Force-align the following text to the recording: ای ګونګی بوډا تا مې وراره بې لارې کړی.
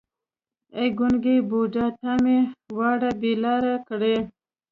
ای 0.77 0.87
ګونګی 0.97 1.35
بوډا 1.49 1.85
تا 1.99 2.11
مې 2.23 2.37
وراره 2.77 3.11
بې 3.19 3.31
لارې 3.43 3.75
کړی. 3.87 4.15